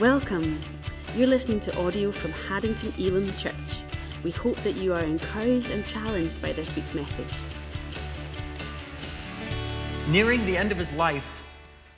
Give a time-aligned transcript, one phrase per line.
[0.00, 0.60] Welcome.
[1.14, 3.82] You're listening to audio from Haddington Elim Church.
[4.22, 7.34] We hope that you are encouraged and challenged by this week's message.
[10.08, 11.42] Nearing the end of his life,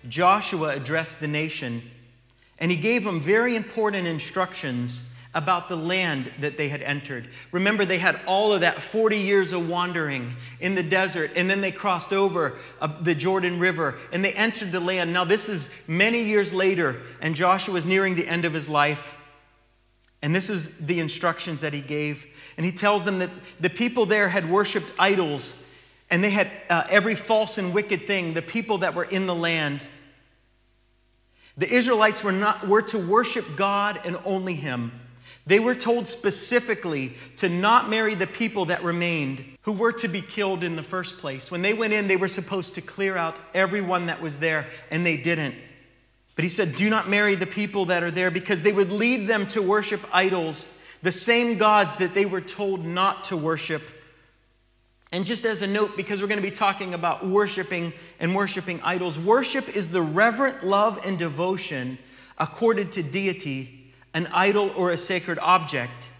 [0.09, 1.83] Joshua addressed the nation
[2.61, 5.03] and he gave them very important instructions
[5.39, 7.29] about the land that they had entered.
[7.53, 11.61] Remember, they had all of that 40 years of wandering in the desert, and then
[11.61, 15.13] they crossed over uh, the Jordan River and they entered the land.
[15.13, 19.15] Now, this is many years later, and Joshua is nearing the end of his life.
[20.23, 22.27] And this is the instructions that he gave.
[22.57, 23.31] And he tells them that
[23.61, 25.55] the people there had worshiped idols
[26.11, 29.35] and they had uh, every false and wicked thing, the people that were in the
[29.37, 29.85] land.
[31.59, 34.91] The Israelites were, not, were to worship God and only Him.
[35.49, 40.21] They were told specifically to not marry the people that remained who were to be
[40.21, 41.51] killed in the first place.
[41.51, 45.07] When they went in, they were supposed to clear out everyone that was there, and
[45.07, 45.55] they didn't.
[46.37, 49.27] But he said, Do not marry the people that are there because they would lead
[49.27, 50.69] them to worship idols,
[51.03, 53.83] the same gods that they were told not to worship.
[55.13, 58.83] And just as a note, because we're going to be talking about worshiping and worshiping
[58.85, 61.97] idols, worship is the reverent love and devotion
[62.37, 63.78] accorded to deity
[64.15, 66.11] an idol or a sacred object.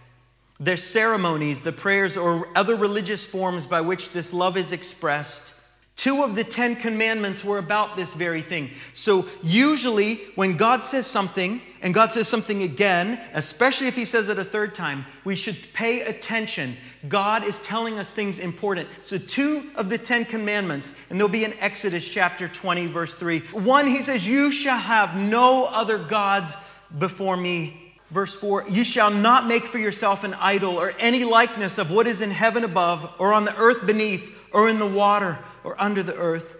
[0.59, 5.53] Their ceremonies, the prayers, or other religious forms by which this love is expressed.
[5.99, 8.71] Two of the Ten Commandments were about this very thing.
[8.93, 14.29] So, usually, when God says something, and God says something again, especially if He says
[14.29, 16.77] it a third time, we should pay attention.
[17.09, 18.87] God is telling us things important.
[19.01, 23.39] So, two of the Ten Commandments, and they'll be in Exodus chapter 20, verse 3.
[23.51, 26.53] One, He says, You shall have no other gods
[26.97, 27.93] before me.
[28.11, 32.07] Verse 4 You shall not make for yourself an idol or any likeness of what
[32.07, 36.03] is in heaven above, or on the earth beneath, or in the water, or under
[36.03, 36.55] the earth.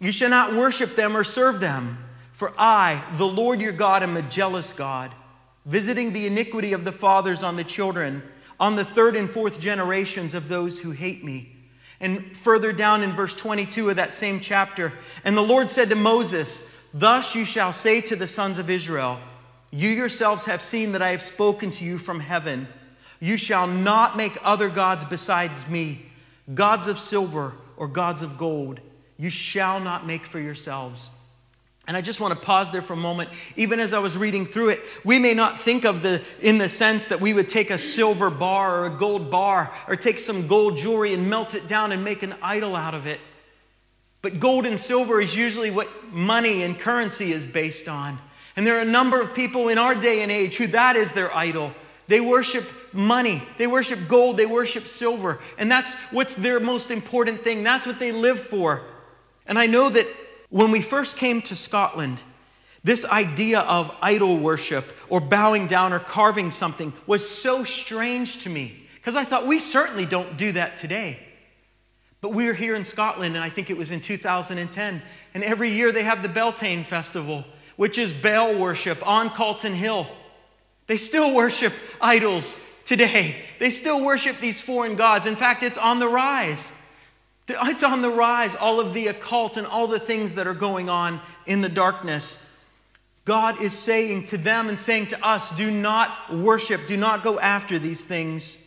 [0.00, 1.98] You shall not worship them or serve them.
[2.32, 5.12] For I, the Lord your God, am a jealous God,
[5.66, 8.22] visiting the iniquity of the fathers on the children,
[8.60, 11.56] on the third and fourth generations of those who hate me.
[12.00, 14.92] And further down in verse 22 of that same chapter,
[15.24, 19.18] and the Lord said to Moses, Thus you shall say to the sons of Israel,
[19.70, 22.68] you yourselves have seen that I have spoken to you from heaven.
[23.20, 26.06] You shall not make other gods besides me,
[26.54, 28.80] gods of silver or gods of gold.
[29.18, 31.10] You shall not make for yourselves.
[31.88, 33.30] And I just want to pause there for a moment.
[33.56, 36.68] Even as I was reading through it, we may not think of the in the
[36.68, 40.46] sense that we would take a silver bar or a gold bar or take some
[40.46, 43.20] gold jewelry and melt it down and make an idol out of it.
[44.20, 48.18] But gold and silver is usually what money and currency is based on.
[48.58, 51.12] And there are a number of people in our day and age who that is
[51.12, 51.72] their idol.
[52.08, 55.38] They worship money, they worship gold, they worship silver.
[55.58, 57.62] And that's what's their most important thing.
[57.62, 58.82] That's what they live for.
[59.46, 60.08] And I know that
[60.50, 62.20] when we first came to Scotland,
[62.82, 68.50] this idea of idol worship or bowing down or carving something was so strange to
[68.50, 71.20] me because I thought we certainly don't do that today.
[72.20, 75.00] But we were here in Scotland, and I think it was in 2010,
[75.34, 77.44] and every year they have the Beltane Festival
[77.78, 80.08] which is Baal worship on Calton Hill.
[80.88, 83.36] They still worship idols today.
[83.60, 85.26] They still worship these foreign gods.
[85.26, 86.72] In fact, it's on the rise.
[87.46, 90.88] It's on the rise, all of the occult and all the things that are going
[90.88, 92.44] on in the darkness.
[93.24, 97.38] God is saying to them and saying to us, do not worship, do not go
[97.38, 98.58] after these things.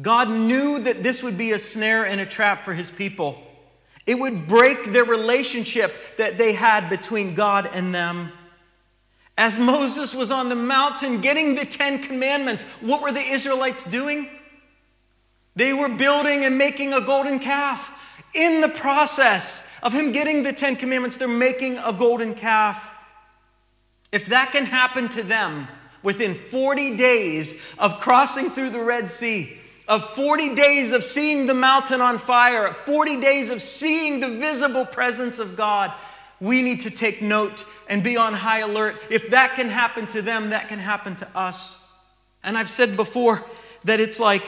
[0.00, 3.38] God knew that this would be a snare and a trap for his people.
[4.06, 8.32] It would break their relationship that they had between God and them.
[9.36, 14.28] As Moses was on the mountain getting the Ten Commandments, what were the Israelites doing?
[15.56, 17.90] They were building and making a golden calf.
[18.34, 22.90] In the process of him getting the Ten Commandments, they're making a golden calf.
[24.12, 25.66] If that can happen to them
[26.02, 31.54] within 40 days of crossing through the Red Sea, of 40 days of seeing the
[31.54, 35.92] mountain on fire, 40 days of seeing the visible presence of God,
[36.40, 39.02] we need to take note and be on high alert.
[39.10, 41.78] If that can happen to them, that can happen to us.
[42.42, 43.44] And I've said before
[43.84, 44.42] that it's like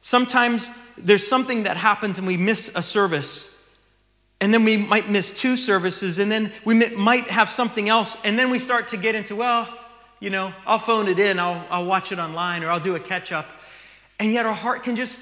[0.00, 3.54] sometimes there's something that happens and we miss a service.
[4.40, 8.38] And then we might miss two services, and then we might have something else, and
[8.38, 9.68] then we start to get into, well,
[10.20, 13.00] you know, I'll phone it in, I'll, I'll watch it online, or I'll do a
[13.00, 13.46] catch up.
[14.18, 15.18] And yet our heart can just,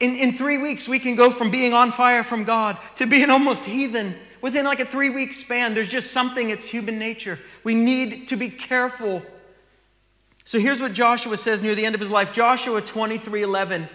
[0.00, 3.30] in, in three weeks, we can go from being on fire from God to being
[3.30, 4.16] almost heathen.
[4.40, 7.38] Within like a three week span, there's just something, it's human nature.
[7.62, 9.22] We need to be careful.
[10.44, 13.88] So here's what Joshua says near the end of his life Joshua 23 11.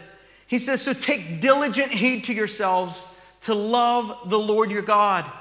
[0.48, 3.06] He says, So take diligent heed to yourselves
[3.42, 5.32] to love the Lord your God.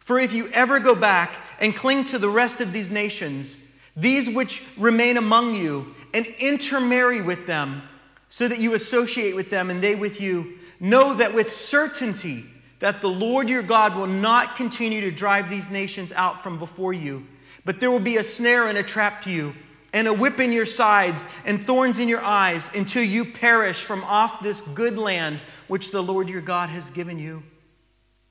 [0.00, 3.58] For if you ever go back and cling to the rest of these nations,
[3.96, 7.82] these which remain among you, and intermarry with them,
[8.28, 10.58] so that you associate with them and they with you.
[10.80, 12.44] Know that with certainty
[12.78, 16.92] that the Lord your God will not continue to drive these nations out from before
[16.92, 17.26] you,
[17.64, 19.54] but there will be a snare and a trap to you,
[19.94, 24.04] and a whip in your sides, and thorns in your eyes, until you perish from
[24.04, 27.42] off this good land which the Lord your God has given you.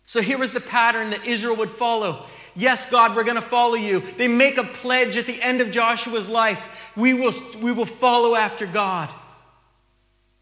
[0.05, 2.27] So here was the pattern that Israel would follow.
[2.55, 4.03] Yes, God, we're going to follow you.
[4.17, 6.61] They make a pledge at the end of Joshua's life.
[6.95, 9.09] We will, we will follow after God.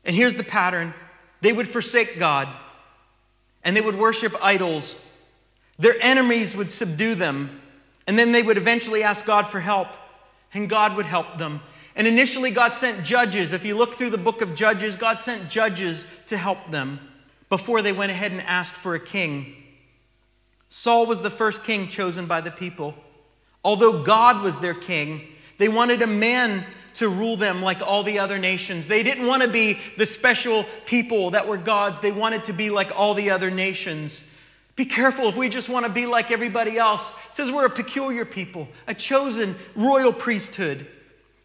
[0.03, 0.93] And here's the pattern
[1.41, 2.47] they would forsake God
[3.63, 5.03] and they would worship idols.
[5.79, 7.61] Their enemies would subdue them.
[8.07, 9.87] And then they would eventually ask God for help,
[10.53, 11.61] and God would help them.
[11.95, 13.53] And initially, God sent judges.
[13.53, 16.99] If you look through the book of Judges, God sent judges to help them
[17.49, 19.55] before they went ahead and asked for a king.
[20.69, 22.95] Saul was the first king chosen by the people.
[23.63, 25.21] Although God was their king,
[25.59, 28.87] they wanted a man to rule them like all the other nations.
[28.87, 32.69] They didn't want to be the special people that were God's, they wanted to be
[32.69, 34.23] like all the other nations.
[34.75, 37.11] Be careful if we just want to be like everybody else.
[37.29, 40.87] It says we're a peculiar people, a chosen royal priesthood.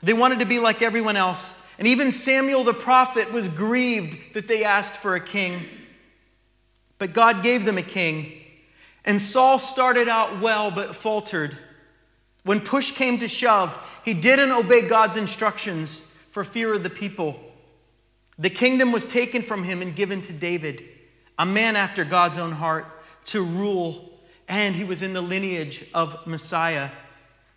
[0.02, 1.54] They wanted to be like everyone else.
[1.78, 5.62] And even Samuel the prophet was grieved that they asked for a king.
[6.98, 8.32] But God gave them a king.
[9.04, 11.56] And Saul started out well but faltered.
[12.48, 17.38] When push came to shove, he didn't obey God's instructions for fear of the people.
[18.38, 20.82] The kingdom was taken from him and given to David,
[21.38, 22.86] a man after God's own heart,
[23.26, 24.18] to rule,
[24.48, 26.88] and he was in the lineage of Messiah.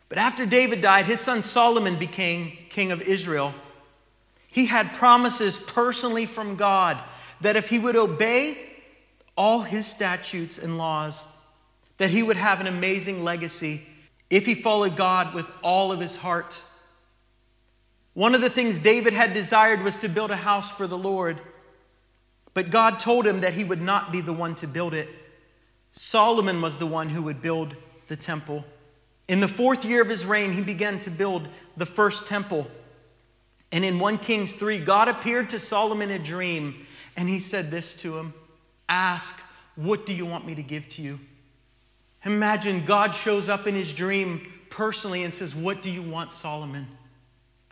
[0.09, 3.53] But after David died, his son Solomon became king of Israel.
[4.49, 7.01] He had promises personally from God
[7.39, 8.57] that if he would obey
[9.37, 11.25] all his statutes and laws,
[11.97, 13.87] that he would have an amazing legacy
[14.31, 16.59] if he followed God with all of his heart.
[18.13, 21.39] One of the things David had desired was to build a house for the Lord,
[22.53, 25.09] but God told him that he would not be the one to build it.
[25.91, 27.75] Solomon was the one who would build
[28.07, 28.65] the temple.
[29.27, 31.47] In the fourth year of his reign, he began to build
[31.77, 32.69] the first temple.
[33.71, 36.85] And in 1 Kings 3, God appeared to Solomon in a dream,
[37.15, 38.33] and he said this to him
[38.89, 39.39] Ask,
[39.75, 41.19] what do you want me to give to you?
[42.25, 46.87] Imagine God shows up in his dream personally and says, What do you want, Solomon?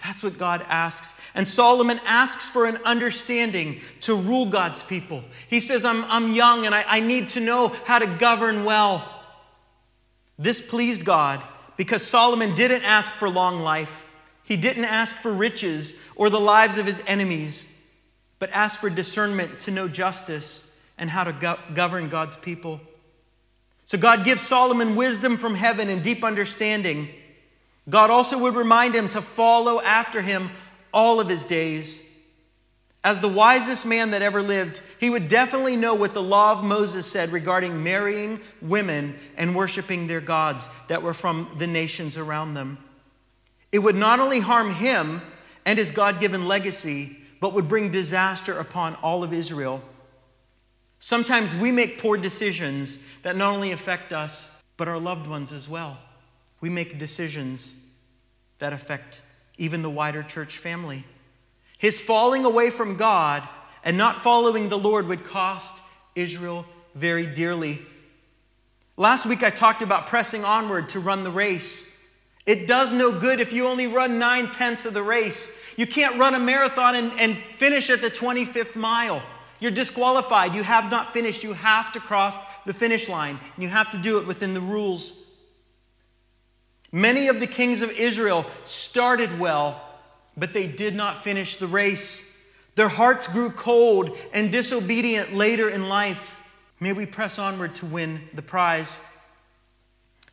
[0.04, 1.14] That's what God asks.
[1.36, 5.24] And Solomon asks for an understanding to rule God's people.
[5.50, 9.08] He says, I'm, I'm young and I, I need to know how to govern well.
[10.38, 11.44] This pleased God
[11.76, 14.06] because Solomon didn't ask for long life,
[14.44, 17.68] he didn't ask for riches or the lives of his enemies,
[18.40, 20.64] but asked for discernment to know justice
[20.98, 22.80] and how to go- govern God's people.
[23.90, 27.10] So God gives Solomon wisdom from heaven and deep understanding.
[27.90, 30.52] God also would remind him to follow after him
[30.94, 32.04] all of his days.
[33.04, 36.64] As the wisest man that ever lived, he would definitely know what the law of
[36.64, 42.54] Moses said regarding marrying women and worshiping their gods that were from the nations around
[42.54, 42.78] them.
[43.72, 45.20] It would not only harm him
[45.66, 49.82] and his God given legacy, but would bring disaster upon all of Israel.
[51.00, 55.68] Sometimes we make poor decisions that not only affect us, but our loved ones as
[55.68, 55.98] well.
[56.62, 57.74] We make decisions
[58.60, 59.22] that affect
[59.58, 61.06] even the wider church family.
[61.78, 63.48] His falling away from God
[63.84, 65.74] and not following the Lord would cost
[66.16, 67.82] Israel very dearly.
[68.98, 71.86] Last week I talked about pressing onward to run the race.
[72.46, 75.58] It does no good if you only run nine tenths of the race.
[75.78, 79.22] You can't run a marathon and, and finish at the 25th mile.
[79.60, 80.54] You're disqualified.
[80.56, 81.44] You have not finished.
[81.44, 82.36] You have to cross
[82.66, 83.40] the finish line.
[83.58, 85.14] You have to do it within the rules.
[86.92, 89.82] Many of the kings of Israel started well,
[90.36, 92.26] but they did not finish the race.
[92.76, 96.36] Their hearts grew cold and disobedient later in life.
[96.80, 99.00] May we press onward to win the prize.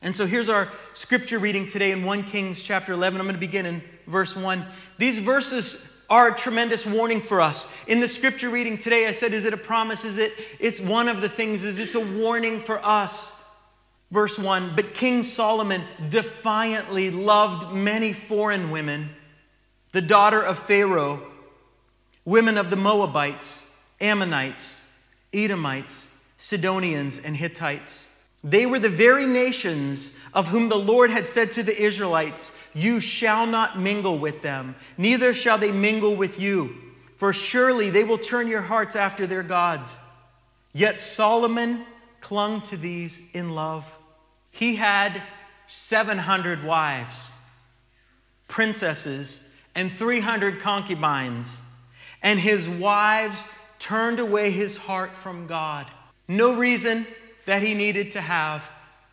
[0.01, 3.21] And so here's our scripture reading today in 1 Kings chapter 11.
[3.21, 4.65] I'm going to begin in verse 1.
[4.99, 7.69] These verses are a tremendous warning for us.
[7.87, 10.05] In the scripture reading today, I said, Is it a promise?
[10.05, 10.33] Is it?
[10.59, 13.33] It's one of the things, is it's a warning for us.
[14.11, 19.11] Verse 1 But King Solomon defiantly loved many foreign women,
[19.93, 21.27] the daughter of Pharaoh,
[22.25, 23.65] women of the Moabites,
[24.01, 24.81] Ammonites,
[25.33, 28.07] Edomites, Sidonians, and Hittites.
[28.45, 33.01] They were the very nations of whom the Lord had said to the Israelites, You
[33.01, 36.77] shall not mingle with them, neither shall they mingle with you,
[37.17, 39.97] for surely they will turn your hearts after their gods.
[40.73, 41.85] Yet Solomon
[42.21, 43.85] clung to these in love.
[44.51, 45.23] He had
[45.69, 47.33] 700 wives.
[48.49, 49.43] princesses,
[49.75, 51.61] and 300 concubines.
[52.23, 53.45] And his wives
[53.79, 55.91] turned away his heart from God.
[56.29, 57.07] No reason
[57.47, 58.63] that he needed to have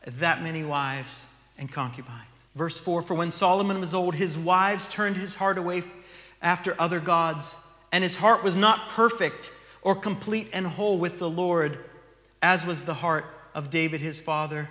[0.06, 1.24] that many wives
[1.58, 2.20] and concubines.
[2.56, 5.84] Verse 4 For when Solomon was old, his wives turned his heart away
[6.42, 7.56] after other gods,
[7.92, 11.78] and his heart was not perfect or complete and whole with the Lord,
[12.42, 13.26] as was the heart
[13.56, 14.70] of David his father.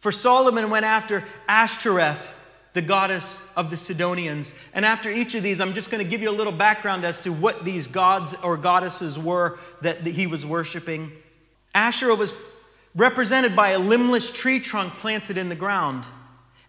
[0.00, 2.34] For Solomon went after Ashtoreth,
[2.72, 4.54] the goddess of the Sidonians.
[4.72, 7.18] And after each of these, I'm just going to give you a little background as
[7.20, 11.12] to what these gods or goddesses were that he was worshiping.
[11.74, 12.32] Asherah was
[12.94, 16.04] represented by a limbless tree trunk planted in the ground.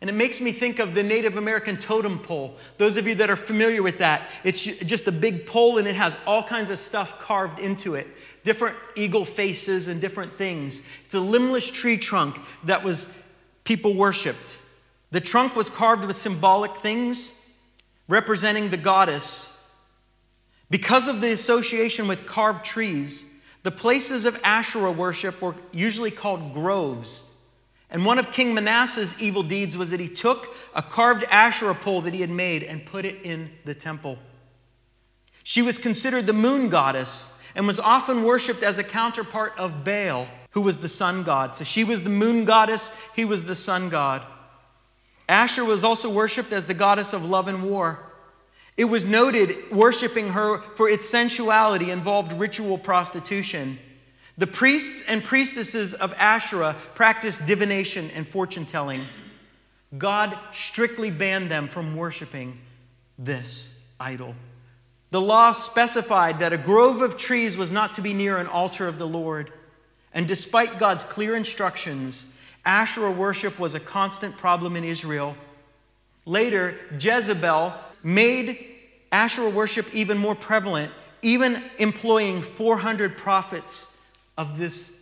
[0.01, 2.57] And it makes me think of the Native American totem pole.
[2.77, 5.95] Those of you that are familiar with that, it's just a big pole and it
[5.95, 8.07] has all kinds of stuff carved into it
[8.43, 10.81] different eagle faces and different things.
[11.05, 13.07] It's a limbless tree trunk that was
[13.63, 14.57] people worshiped.
[15.11, 17.37] The trunk was carved with symbolic things
[18.07, 19.55] representing the goddess.
[20.69, 23.25] Because of the association with carved trees,
[23.63, 27.23] the places of Asherah worship were usually called groves.
[27.89, 32.01] And one of King Manasseh's evil deeds was that he took a carved Asherah pole
[32.01, 34.17] that he had made and put it in the temple.
[35.43, 40.27] She was considered the moon goddess and was often worshipped as a counterpart of Baal,
[40.51, 41.55] who was the sun god.
[41.55, 44.25] So she was the moon goddess, he was the sun god.
[45.27, 48.10] Asher was also worshipped as the goddess of love and war.
[48.77, 53.77] It was noted worshiping her for its sensuality involved ritual prostitution.
[54.37, 59.01] The priests and priestesses of Asherah practiced divination and fortune telling.
[59.97, 62.57] God strictly banned them from worshiping
[63.19, 64.33] this idol.
[65.09, 68.87] The law specified that a grove of trees was not to be near an altar
[68.87, 69.51] of the Lord.
[70.13, 72.25] And despite God's clear instructions,
[72.65, 75.35] Asherah worship was a constant problem in Israel.
[76.25, 77.73] Later, Jezebel
[78.03, 78.65] made
[79.11, 80.91] Asherah worship even more prevalent,
[81.21, 83.97] even employing 400 prophets
[84.37, 84.97] of this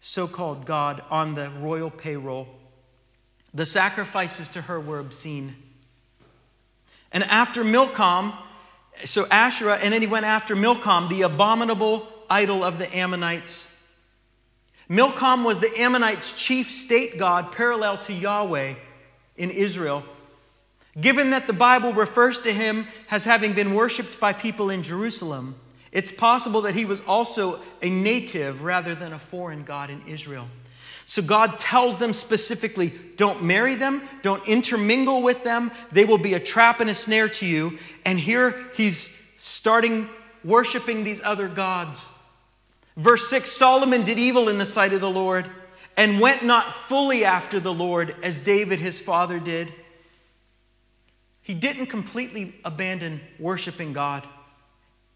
[0.00, 2.48] so called God on the royal payroll.
[3.54, 5.54] The sacrifices to her were obscene.
[7.12, 8.32] And after Milcom,
[9.04, 13.68] so Asherah, and then he went after Milcom, the abominable idol of the Ammonites.
[14.88, 18.74] Milcom was the Ammonites' chief state god, parallel to Yahweh
[19.36, 20.02] in Israel.
[21.00, 25.54] Given that the Bible refers to him as having been worshiped by people in Jerusalem,
[25.90, 30.48] it's possible that he was also a native rather than a foreign God in Israel.
[31.06, 35.70] So God tells them specifically don't marry them, don't intermingle with them.
[35.90, 37.78] They will be a trap and a snare to you.
[38.04, 40.08] And here he's starting
[40.44, 42.06] worshiping these other gods.
[42.96, 45.50] Verse 6 Solomon did evil in the sight of the Lord
[45.96, 49.72] and went not fully after the Lord as David his father did.
[51.42, 54.26] He didn't completely abandon worshiping God.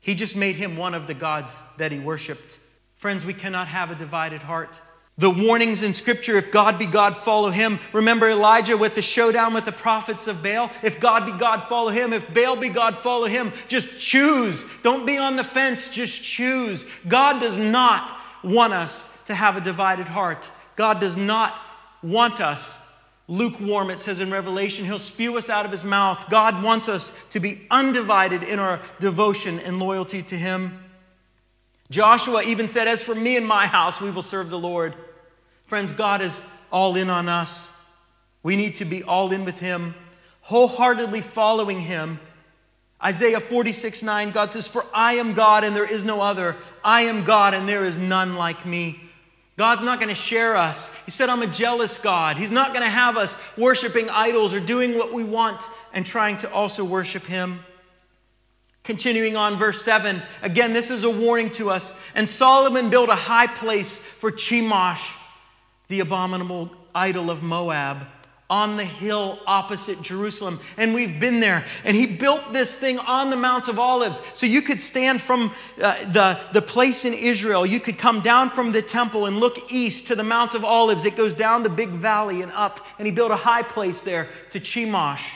[0.00, 2.58] He just made him one of the gods that he worshiped.
[2.96, 4.80] Friends, we cannot have a divided heart.
[5.18, 7.78] The warnings in Scripture if God be God, follow him.
[7.94, 10.70] Remember Elijah with the showdown with the prophets of Baal?
[10.82, 12.12] If God be God, follow him.
[12.12, 13.52] If Baal be God, follow him.
[13.66, 14.66] Just choose.
[14.82, 16.84] Don't be on the fence, just choose.
[17.08, 20.50] God does not want us to have a divided heart.
[20.76, 21.54] God does not
[22.02, 22.78] want us
[23.28, 24.84] lukewarm, it says in Revelation.
[24.84, 26.26] He'll spew us out of his mouth.
[26.30, 30.82] God wants us to be undivided in our devotion and loyalty to him.
[31.90, 34.94] Joshua even said, As for me and my house, we will serve the Lord.
[35.66, 37.70] Friends, God is all in on us.
[38.42, 39.94] We need to be all in with him,
[40.42, 42.20] wholeheartedly following him.
[43.02, 46.56] Isaiah 46 9, God says, For I am God and there is no other.
[46.82, 49.00] I am God and there is none like me.
[49.56, 50.90] God's not going to share us.
[51.06, 52.36] He said, I'm a jealous God.
[52.36, 55.62] He's not going to have us worshiping idols or doing what we want
[55.94, 57.60] and trying to also worship Him.
[58.84, 61.92] Continuing on, verse 7, again, this is a warning to us.
[62.14, 65.10] And Solomon built a high place for Chemosh,
[65.88, 68.06] the abominable idol of Moab
[68.48, 70.60] on the hill opposite Jerusalem.
[70.76, 71.64] And we've been there.
[71.84, 74.22] And he built this thing on the Mount of Olives.
[74.34, 77.66] So you could stand from uh, the, the place in Israel.
[77.66, 81.04] You could come down from the temple and look east to the Mount of Olives.
[81.04, 82.86] It goes down the big valley and up.
[82.98, 85.28] And he built a high place there to Chemosh.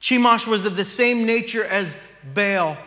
[0.00, 1.98] Chemosh was of the same nature as
[2.34, 2.78] Baal.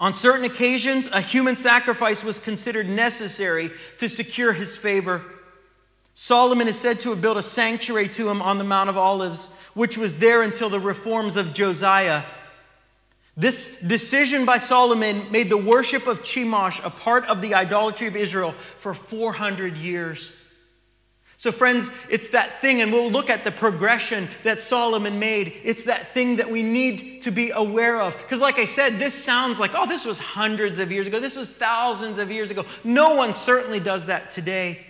[0.00, 5.22] On certain occasions, a human sacrifice was considered necessary to secure his favor.
[6.14, 9.48] Solomon is said to have built a sanctuary to him on the Mount of Olives,
[9.74, 12.22] which was there until the reforms of Josiah.
[13.36, 18.14] This decision by Solomon made the worship of Chemosh a part of the idolatry of
[18.14, 20.32] Israel for 400 years.
[21.36, 25.52] So, friends, it's that thing, and we'll look at the progression that Solomon made.
[25.64, 28.16] It's that thing that we need to be aware of.
[28.16, 31.18] Because, like I said, this sounds like, oh, this was hundreds of years ago.
[31.18, 32.64] This was thousands of years ago.
[32.84, 34.86] No one certainly does that today.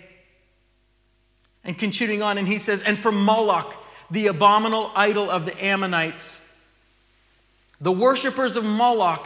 [1.65, 3.73] And continuing on, and he says, and for Moloch,
[4.11, 6.39] the abominable idol of the Ammonites,
[7.81, 9.25] the worshippers of Moloch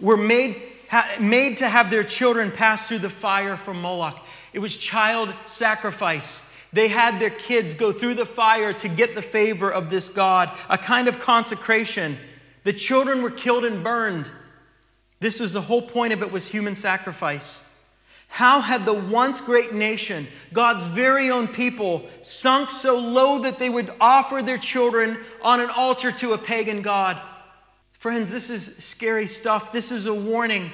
[0.00, 4.18] were made, ha, made to have their children pass through the fire from Moloch.
[4.52, 6.42] It was child sacrifice.
[6.72, 10.50] They had their kids go through the fire to get the favor of this God,
[10.68, 12.18] a kind of consecration.
[12.64, 14.28] The children were killed and burned.
[15.20, 17.62] This was the whole point of it was human sacrifice.
[18.28, 23.70] How had the once great nation, God's very own people, sunk so low that they
[23.70, 27.20] would offer their children on an altar to a pagan God?
[27.92, 29.72] Friends, this is scary stuff.
[29.72, 30.70] This is a warning.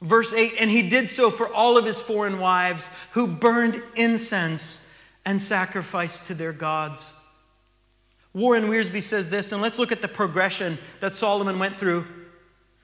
[0.00, 4.84] Verse 8, and he did so for all of his foreign wives who burned incense
[5.24, 7.12] and sacrificed to their gods.
[8.32, 12.04] Warren Wiersbe says this, and let's look at the progression that Solomon went through.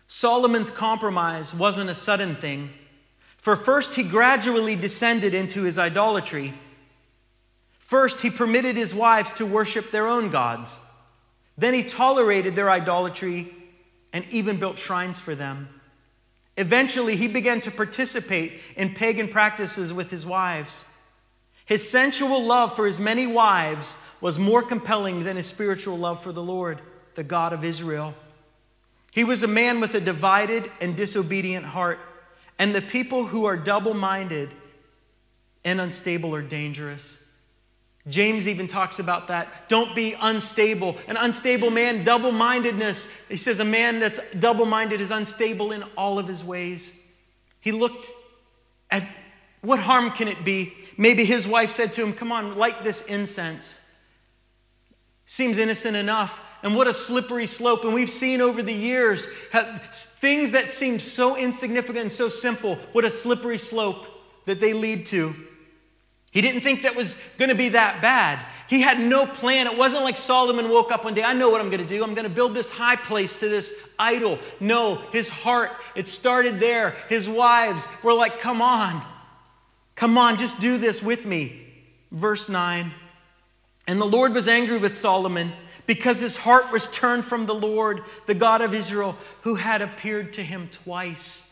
[0.06, 2.70] Solomon's compromise wasn't a sudden thing.
[3.40, 6.52] For first, he gradually descended into his idolatry.
[7.78, 10.78] First, he permitted his wives to worship their own gods.
[11.56, 13.52] Then he tolerated their idolatry
[14.12, 15.68] and even built shrines for them.
[16.56, 20.84] Eventually, he began to participate in pagan practices with his wives.
[21.64, 26.32] His sensual love for his many wives was more compelling than his spiritual love for
[26.32, 26.82] the Lord,
[27.14, 28.14] the God of Israel.
[29.12, 31.98] He was a man with a divided and disobedient heart,
[32.60, 34.50] and the people who are double minded
[35.64, 37.18] and unstable are dangerous.
[38.08, 39.68] James even talks about that.
[39.68, 40.96] Don't be unstable.
[41.08, 43.08] An unstable man, double mindedness.
[43.28, 46.94] He says a man that's double minded is unstable in all of his ways.
[47.60, 48.12] He looked
[48.92, 49.04] at
[49.60, 53.00] what harm can it be Maybe his wife said to him, Come on, light this
[53.06, 53.78] incense.
[55.24, 56.38] Seems innocent enough.
[56.62, 57.84] And what a slippery slope.
[57.84, 59.26] And we've seen over the years
[59.92, 64.06] things that seem so insignificant and so simple, what a slippery slope
[64.46, 65.34] that they lead to.
[66.30, 68.44] He didn't think that was going to be that bad.
[68.68, 69.66] He had no plan.
[69.66, 72.04] It wasn't like Solomon woke up one day, I know what I'm going to do.
[72.04, 74.38] I'm going to build this high place to this idol.
[74.60, 76.96] No, his heart, it started there.
[77.08, 79.04] His wives were like, Come on.
[79.96, 81.66] Come on, just do this with me.
[82.12, 82.94] Verse 9.
[83.86, 85.52] And the Lord was angry with Solomon
[85.90, 90.32] because his heart was turned from the Lord, the God of Israel, who had appeared
[90.34, 91.50] to him twice.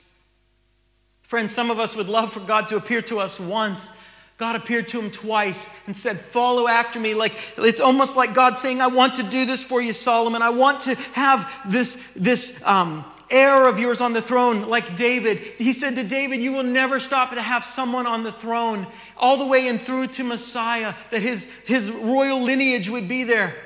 [1.23, 3.91] Friends, some of us would love for God to appear to us once.
[4.37, 7.15] God appeared to him twice and said, Follow after me.
[7.15, 10.41] Like it's almost like God saying, I want to do this for you, Solomon.
[10.41, 15.39] I want to have this, this um, heir of yours on the throne, like David.
[15.59, 19.37] He said to David, You will never stop to have someone on the throne, all
[19.37, 23.57] the way and through to Messiah, that his, his royal lineage would be there.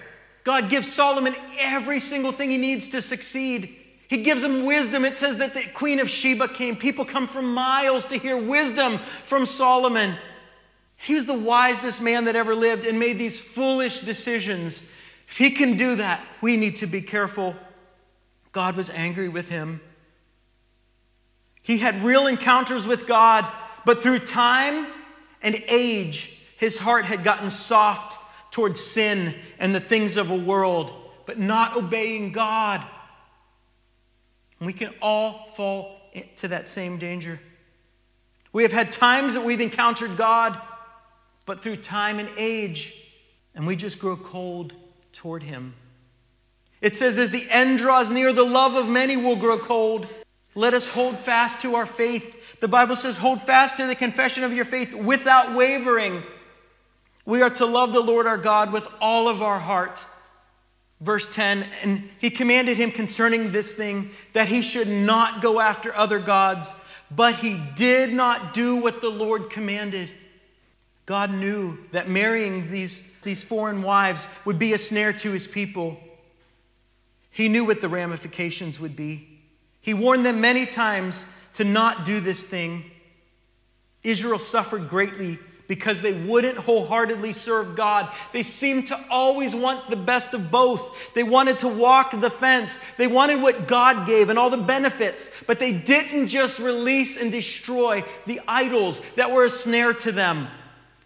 [0.44, 3.76] God gives Solomon every single thing he needs to succeed.
[4.08, 5.04] He gives him wisdom.
[5.04, 6.76] It says that the Queen of Sheba came.
[6.76, 10.14] People come from miles to hear wisdom from Solomon.
[10.96, 14.84] He was the wisest man that ever lived and made these foolish decisions.
[15.28, 17.56] If he can do that, we need to be careful
[18.52, 19.80] God was angry with him.
[21.62, 23.50] He had real encounters with God,
[23.86, 24.86] but through time
[25.40, 28.18] and age, his heart had gotten soft
[28.52, 30.92] towards sin and the things of a world,
[31.26, 32.80] but not obeying God.
[34.60, 37.40] And we can all fall into that same danger.
[38.52, 40.60] We have had times that we've encountered God,
[41.46, 42.94] but through time and age,
[43.54, 44.74] and we just grow cold
[45.12, 45.74] toward Him.
[46.82, 50.06] It says, As the end draws near, the love of many will grow cold.
[50.54, 52.60] Let us hold fast to our faith.
[52.60, 56.22] The Bible says, Hold fast to the confession of your faith without wavering.
[57.24, 60.04] We are to love the Lord our God with all of our heart.
[61.00, 65.94] Verse 10 And he commanded him concerning this thing that he should not go after
[65.94, 66.72] other gods,
[67.10, 70.10] but he did not do what the Lord commanded.
[71.06, 75.98] God knew that marrying these, these foreign wives would be a snare to his people.
[77.30, 79.28] He knew what the ramifications would be.
[79.80, 82.84] He warned them many times to not do this thing.
[84.04, 85.38] Israel suffered greatly
[85.72, 88.12] because they wouldn't wholeheartedly serve God.
[88.34, 91.14] They seemed to always want the best of both.
[91.14, 92.78] They wanted to walk the fence.
[92.98, 97.32] They wanted what God gave and all the benefits, but they didn't just release and
[97.32, 100.48] destroy the idols that were a snare to them.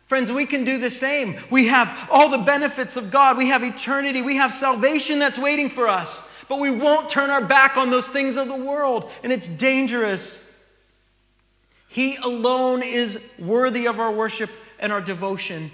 [0.08, 1.36] Friends, we can do the same.
[1.48, 3.38] We have all the benefits of God.
[3.38, 4.20] We have eternity.
[4.20, 6.28] We have salvation that's waiting for us.
[6.48, 10.44] But we won't turn our back on those things of the world, and it's dangerous.
[11.96, 15.70] He alone is worthy of our worship and our devotion.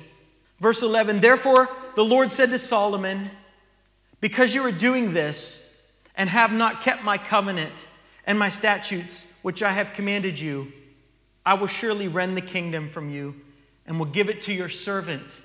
[0.60, 3.28] Verse 11 Therefore, the Lord said to Solomon,
[4.20, 5.68] Because you are doing this
[6.14, 7.88] and have not kept my covenant
[8.24, 10.72] and my statutes, which I have commanded you,
[11.44, 13.34] I will surely rend the kingdom from you
[13.88, 15.40] and will give it to your servant.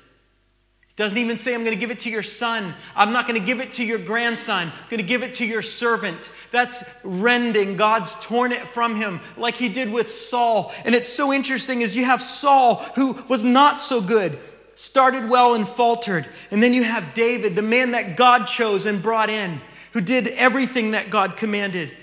[0.98, 2.74] Doesn't even say, I'm going to give it to your son.
[2.96, 4.70] I'm not going to give it to your grandson.
[4.70, 6.32] I'm going to give it to your servant.
[6.52, 7.78] That's rending.
[7.78, 10.74] God's torn it from him like he did with Saul.
[10.86, 14.40] And it's so interesting is you have Saul, who was not so good,
[14.76, 16.28] started well and faltered.
[16.50, 19.62] And then you have David, the man that God chose and brought in,
[19.94, 21.96] who did everything that God commanded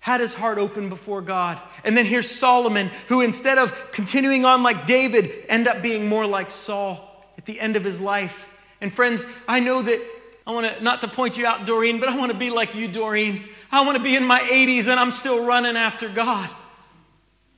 [0.00, 1.60] had his heart open before God.
[1.84, 6.26] And then here's Solomon, who instead of continuing on like David, end up being more
[6.26, 8.46] like Saul at the end of his life.
[8.80, 10.00] And friends, I know that
[10.46, 12.74] I want to, not to point you out, Doreen, but I want to be like
[12.74, 13.48] you, Doreen.
[13.70, 16.50] I want to be in my 80s and I'm still running after God.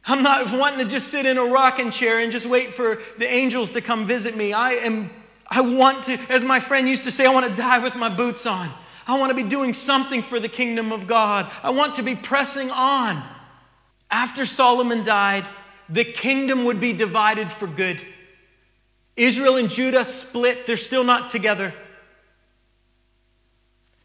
[0.06, 3.26] I'm not wanting to just sit in a rocking chair and just wait for the
[3.26, 4.52] angels to come visit me.
[4.52, 5.10] I am,
[5.48, 8.10] I want to, as my friend used to say, I want to die with my
[8.10, 8.70] boots on.
[9.06, 11.50] I want to be doing something for the kingdom of God.
[11.62, 13.22] I want to be pressing on.
[14.10, 15.46] After Solomon died,
[15.88, 18.00] the kingdom would be divided for good.
[19.16, 21.72] Israel and Judah split, they're still not together.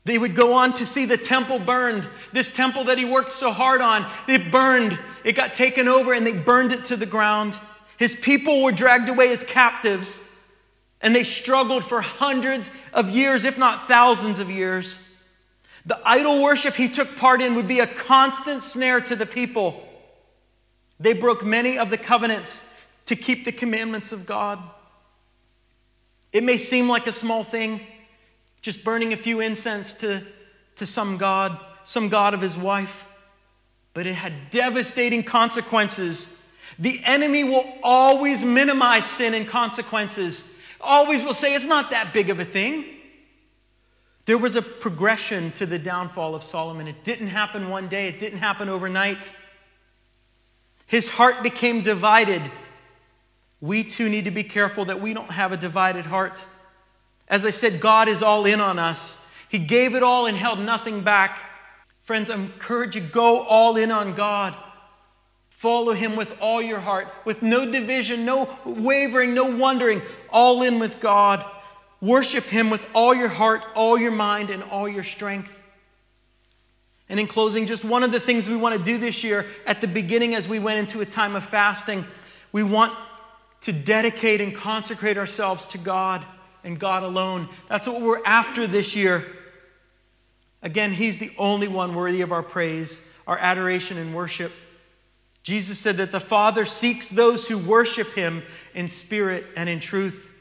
[0.05, 2.07] They would go on to see the temple burned.
[2.31, 4.97] This temple that he worked so hard on, it burned.
[5.23, 7.57] It got taken over and they burned it to the ground.
[7.97, 10.19] His people were dragged away as captives.
[11.01, 14.97] And they struggled for hundreds of years, if not thousands of years.
[15.85, 19.87] The idol worship he took part in would be a constant snare to the people.
[20.99, 22.67] They broke many of the covenants
[23.05, 24.59] to keep the commandments of God.
[26.31, 27.81] It may seem like a small thing,
[28.61, 30.21] just burning a few incense to,
[30.75, 33.05] to some God, some God of his wife,
[33.93, 36.41] but it had devastating consequences.
[36.77, 42.29] The enemy will always minimize sin and consequences always will say it's not that big
[42.29, 42.85] of a thing.
[44.25, 46.87] There was a progression to the downfall of Solomon.
[46.87, 49.33] It didn't happen one day, it didn't happen overnight.
[50.85, 52.41] His heart became divided.
[53.61, 56.45] We too need to be careful that we don't have a divided heart.
[57.27, 59.23] As I said, God is all in on us.
[59.49, 61.39] He gave it all and held nothing back.
[62.03, 64.55] Friends, I encourage you go all in on God.
[65.49, 70.79] Follow him with all your heart, with no division, no wavering, no wondering, all in
[70.79, 71.45] with God.
[72.01, 75.51] Worship him with all your heart, all your mind, and all your strength.
[77.09, 79.81] And in closing, just one of the things we want to do this year at
[79.81, 82.05] the beginning as we went into a time of fasting,
[82.53, 82.93] we want
[83.61, 86.25] to dedicate and consecrate ourselves to God
[86.63, 87.49] and God alone.
[87.67, 89.25] That's what we're after this year.
[90.61, 94.51] Again, He's the only one worthy of our praise, our adoration, and worship.
[95.43, 98.43] Jesus said that the Father seeks those who worship him
[98.73, 100.31] in spirit and in truth.